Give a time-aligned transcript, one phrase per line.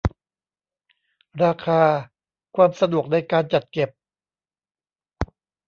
[1.43, 1.81] ราคา
[2.55, 3.89] ความสะดวกในการจัดเก็บ